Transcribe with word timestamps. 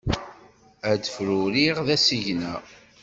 Ad 0.91 1.03
fruriɣ 1.15 1.77
d 1.87 1.89
asigna. 1.95 2.53